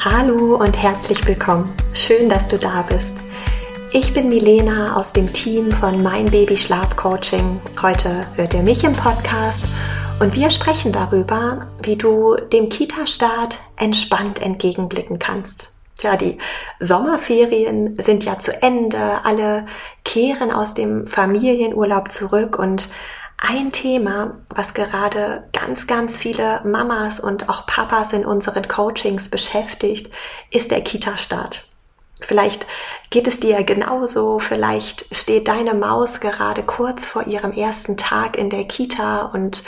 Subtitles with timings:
[0.00, 1.68] Hallo und herzlich willkommen.
[1.92, 3.16] Schön, dass du da bist.
[3.92, 7.60] Ich bin Milena aus dem Team von Mein Baby Schlaf Coaching.
[7.82, 9.64] Heute hört ihr mich im Podcast
[10.20, 15.74] und wir sprechen darüber, wie du dem Kita-Start entspannt entgegenblicken kannst.
[15.96, 16.38] Tja, die
[16.78, 19.66] Sommerferien sind ja zu Ende, alle
[20.04, 22.88] kehren aus dem Familienurlaub zurück und
[23.38, 30.12] ein Thema, was gerade ganz, ganz viele Mamas und auch Papas in unseren Coachings beschäftigt,
[30.50, 31.64] ist der Kita-Start.
[32.20, 32.66] Vielleicht
[33.10, 38.50] geht es dir genauso, vielleicht steht deine Maus gerade kurz vor ihrem ersten Tag in
[38.50, 39.62] der Kita und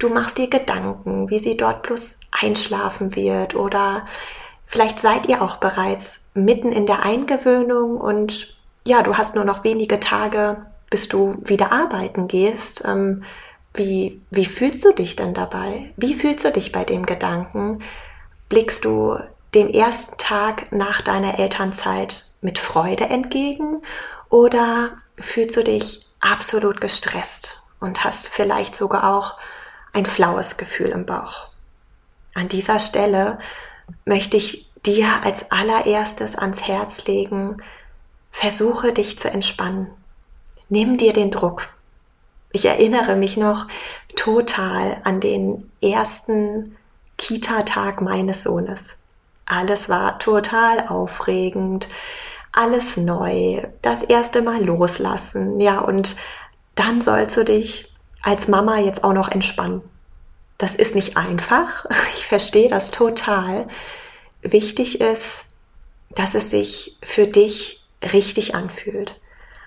[0.00, 4.04] du machst dir Gedanken, wie sie dort bloß einschlafen wird oder
[4.66, 9.62] vielleicht seid ihr auch bereits mitten in der Eingewöhnung und ja, du hast nur noch
[9.62, 13.24] wenige Tage bis du wieder arbeiten gehst, ähm,
[13.72, 15.94] wie, wie fühlst du dich denn dabei?
[15.96, 17.82] Wie fühlst du dich bei dem Gedanken?
[18.50, 19.16] Blickst du
[19.54, 23.80] dem ersten Tag nach deiner Elternzeit mit Freude entgegen
[24.28, 29.38] oder fühlst du dich absolut gestresst und hast vielleicht sogar auch
[29.94, 31.48] ein flaues Gefühl im Bauch?
[32.34, 33.38] An dieser Stelle
[34.04, 37.56] möchte ich dir als allererstes ans Herz legen,
[38.30, 39.88] versuche dich zu entspannen.
[40.68, 41.68] Nimm dir den Druck.
[42.52, 43.66] Ich erinnere mich noch
[44.14, 46.76] total an den ersten
[47.18, 48.96] Kita-Tag meines Sohnes.
[49.46, 51.88] Alles war total aufregend,
[52.52, 56.16] alles neu, das erste Mal loslassen, ja, und
[56.74, 57.92] dann sollst du dich
[58.22, 59.82] als Mama jetzt auch noch entspannen.
[60.58, 63.68] Das ist nicht einfach, ich verstehe das total.
[64.42, 65.44] Wichtig ist,
[66.10, 67.80] dass es sich für dich
[68.12, 69.16] richtig anfühlt.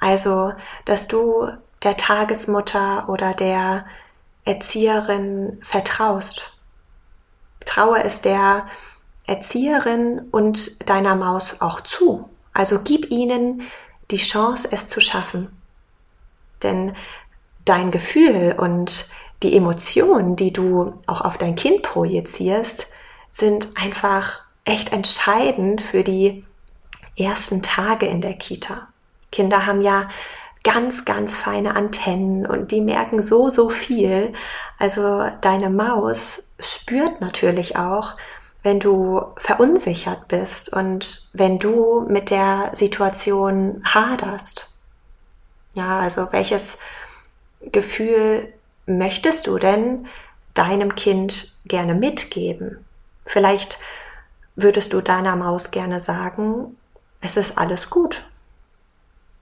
[0.00, 0.52] Also,
[0.84, 1.48] dass du
[1.82, 3.86] der Tagesmutter oder der
[4.44, 6.52] Erzieherin vertraust.
[7.64, 8.66] Traue es der
[9.26, 12.28] Erzieherin und deiner Maus auch zu.
[12.52, 13.62] Also gib ihnen
[14.10, 15.48] die Chance, es zu schaffen.
[16.62, 16.94] Denn
[17.64, 19.08] dein Gefühl und
[19.42, 22.86] die Emotionen, die du auch auf dein Kind projizierst,
[23.30, 26.44] sind einfach echt entscheidend für die
[27.16, 28.88] ersten Tage in der Kita.
[29.32, 30.08] Kinder haben ja
[30.66, 34.32] ganz, ganz feine Antennen und die merken so, so viel.
[34.78, 38.16] Also deine Maus spürt natürlich auch,
[38.64, 44.68] wenn du verunsichert bist und wenn du mit der Situation haderst.
[45.74, 46.76] Ja, also welches
[47.60, 48.52] Gefühl
[48.86, 50.08] möchtest du denn
[50.54, 52.84] deinem Kind gerne mitgeben?
[53.24, 53.78] Vielleicht
[54.56, 56.76] würdest du deiner Maus gerne sagen,
[57.20, 58.24] es ist alles gut.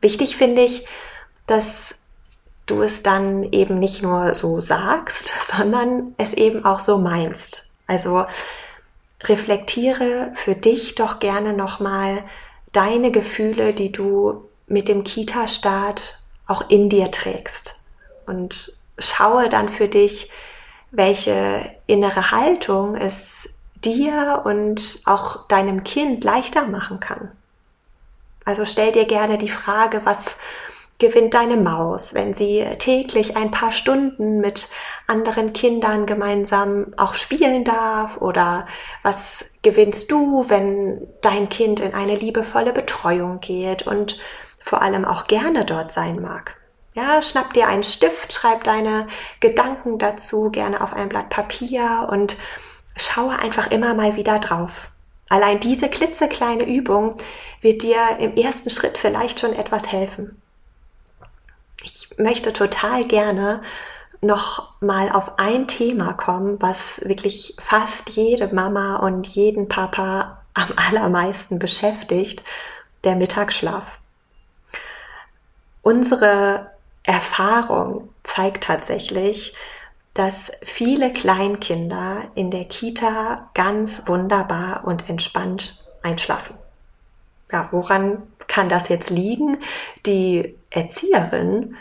[0.00, 0.86] Wichtig finde ich,
[1.46, 1.94] dass
[2.66, 7.66] du es dann eben nicht nur so sagst, sondern es eben auch so meinst.
[7.86, 8.26] Also
[9.24, 12.24] reflektiere für dich doch gerne nochmal
[12.72, 17.74] deine Gefühle, die du mit dem Kita-Start auch in dir trägst.
[18.26, 20.30] Und schaue dann für dich,
[20.92, 23.48] welche innere Haltung es
[23.84, 27.32] dir und auch deinem Kind leichter machen kann.
[28.44, 30.36] Also stell dir gerne die Frage, was
[31.00, 34.68] gewinnt deine Maus, wenn sie täglich ein paar Stunden mit
[35.08, 38.18] anderen Kindern gemeinsam auch spielen darf?
[38.18, 38.66] Oder
[39.02, 44.18] was gewinnst du, wenn dein Kind in eine liebevolle Betreuung geht und
[44.62, 46.56] vor allem auch gerne dort sein mag?
[46.94, 49.08] Ja, schnapp dir einen Stift, schreib deine
[49.40, 52.36] Gedanken dazu gerne auf ein Blatt Papier und
[52.96, 54.90] schaue einfach immer mal wieder drauf.
[55.30, 57.16] Allein diese klitzekleine Übung
[57.60, 60.42] wird dir im ersten Schritt vielleicht schon etwas helfen.
[61.84, 63.62] Ich möchte total gerne
[64.20, 70.72] noch mal auf ein Thema kommen, was wirklich fast jede Mama und jeden Papa am
[70.76, 72.42] allermeisten beschäftigt,
[73.04, 73.98] der Mittagsschlaf.
[75.80, 76.72] Unsere
[77.04, 79.54] Erfahrung zeigt tatsächlich,
[80.20, 86.56] dass viele Kleinkinder in der Kita ganz wunderbar und entspannt einschlafen.
[87.50, 89.60] Ja, woran kann das jetzt liegen?
[90.04, 91.78] Die Erzieherinnen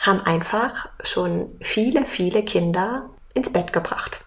[0.00, 4.24] haben einfach schon viele, viele Kinder ins Bett gebracht.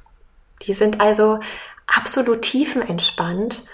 [0.62, 1.42] Die sind also
[1.88, 3.66] absolut tiefenentspannt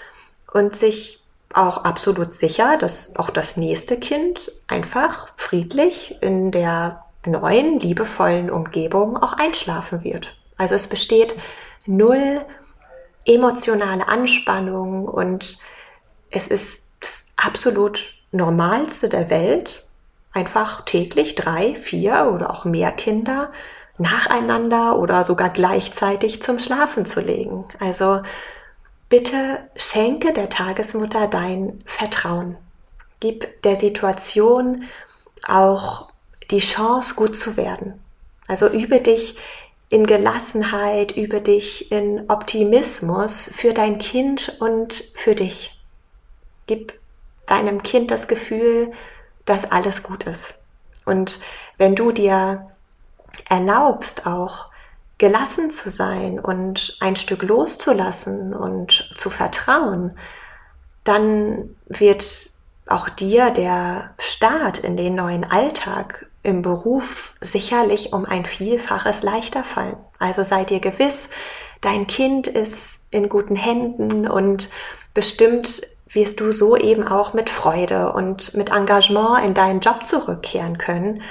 [0.52, 1.22] und sich
[1.54, 9.16] auch absolut sicher, dass auch das nächste Kind einfach friedlich in der neuen, liebevollen Umgebung
[9.16, 10.36] auch einschlafen wird.
[10.56, 11.36] Also es besteht
[11.86, 12.44] null
[13.24, 15.58] emotionale Anspannung und
[16.30, 19.86] es ist das absolut Normalste der Welt,
[20.32, 23.52] einfach täglich drei, vier oder auch mehr Kinder
[23.98, 27.64] nacheinander oder sogar gleichzeitig zum Schlafen zu legen.
[27.80, 28.22] Also
[29.08, 32.56] bitte schenke der Tagesmutter dein Vertrauen.
[33.20, 34.84] Gib der Situation
[35.46, 36.08] auch
[36.50, 38.02] die Chance, gut zu werden.
[38.46, 39.36] Also übe dich
[39.90, 45.80] in Gelassenheit, übe dich in Optimismus für dein Kind und für dich.
[46.66, 46.98] Gib
[47.46, 48.92] deinem Kind das Gefühl,
[49.46, 50.54] dass alles gut ist.
[51.06, 51.40] Und
[51.78, 52.70] wenn du dir
[53.48, 54.68] erlaubst, auch
[55.16, 60.16] gelassen zu sein und ein Stück loszulassen und zu vertrauen,
[61.04, 62.50] dann wird
[62.86, 69.64] auch dir der Start in den neuen Alltag im Beruf sicherlich um ein Vielfaches leichter
[69.64, 69.96] fallen.
[70.18, 71.28] Also sei dir gewiss,
[71.80, 74.70] dein Kind ist in guten Händen und
[75.14, 80.78] bestimmt wirst du so eben auch mit Freude und mit Engagement in deinen Job zurückkehren
[80.78, 81.22] können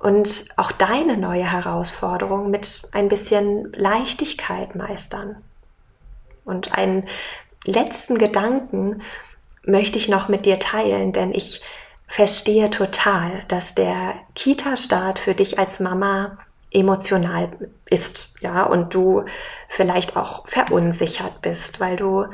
[0.00, 5.42] und auch deine neue Herausforderung mit ein bisschen Leichtigkeit meistern.
[6.44, 7.08] Und einen
[7.64, 9.02] letzten Gedanken
[9.64, 11.60] möchte ich noch mit dir teilen, denn ich
[12.06, 16.38] verstehe total, dass der Kita-Start für dich als Mama
[16.70, 17.50] emotional
[17.88, 19.24] ist, ja, und du
[19.68, 22.26] vielleicht auch verunsichert bist, weil du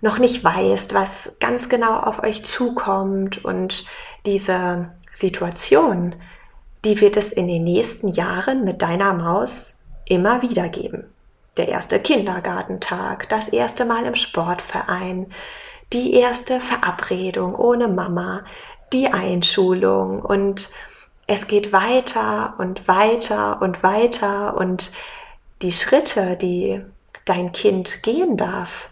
[0.00, 3.84] noch nicht weißt, was ganz genau auf euch zukommt und
[4.24, 6.14] diese Situation,
[6.84, 11.12] die wird es in den nächsten Jahren mit deiner Maus immer wieder geben.
[11.56, 15.32] Der erste Kindergartentag, das erste Mal im Sportverein,
[15.92, 18.44] die erste Verabredung ohne Mama,
[18.92, 20.68] die Einschulung und
[21.26, 24.92] es geht weiter und weiter und weiter und
[25.60, 26.82] die Schritte, die
[27.24, 28.88] dein Kind gehen darf,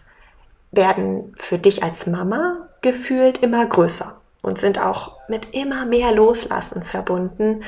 [0.71, 6.83] werden für dich als Mama gefühlt immer größer und sind auch mit immer mehr Loslassen
[6.83, 7.63] verbunden.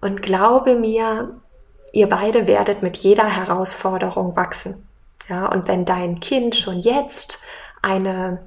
[0.00, 1.40] Und glaube mir,
[1.92, 4.86] ihr beide werdet mit jeder Herausforderung wachsen.
[5.28, 7.38] Ja, und wenn dein Kind schon jetzt
[7.82, 8.40] eine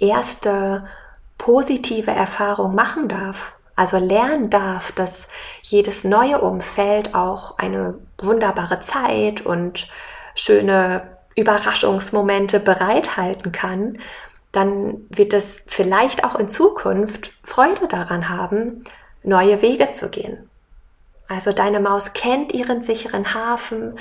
[0.00, 0.86] erste
[1.38, 5.28] positive Erfahrung machen darf, also lernen darf, dass
[5.62, 9.88] jedes neue Umfeld auch eine wunderbare Zeit und
[10.34, 11.02] schöne
[11.34, 13.98] Überraschungsmomente bereithalten kann,
[14.52, 18.84] dann wird es vielleicht auch in Zukunft Freude daran haben,
[19.22, 20.48] neue Wege zu gehen.
[21.28, 23.98] Also deine Maus kennt ihren sicheren Hafen,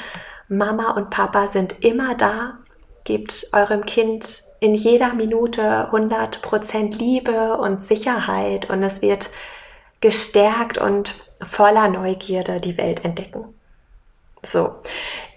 [0.48, 2.60] Mama und Papa sind immer da,
[3.04, 9.30] gebt eurem Kind in jeder Minute 100% Liebe und Sicherheit und es wird
[10.02, 13.54] gestärkt und voller Neugierde die Welt entdecken.
[14.42, 14.74] So,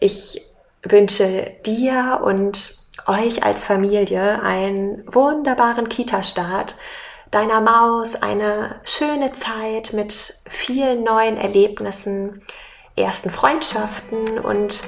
[0.01, 0.43] ich
[0.83, 6.75] wünsche dir und euch als Familie einen wunderbaren Kita-Start,
[7.31, 12.41] deiner Maus eine schöne Zeit mit vielen neuen Erlebnissen,
[12.97, 14.83] ersten Freundschaften und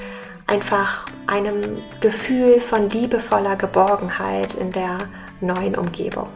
[0.50, 4.98] einfach einem Gefühl von liebevoller Geborgenheit in der
[5.40, 6.28] neuen Umgebung.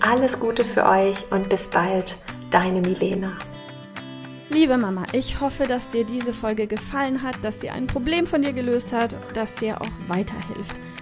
[0.00, 2.16] Alles Gute für euch und bis bald,
[2.50, 3.38] deine Milena.
[4.48, 8.42] Liebe Mama, ich hoffe, dass dir diese Folge gefallen hat, dass sie ein Problem von
[8.42, 10.80] dir gelöst hat, dass dir auch weiterhilft.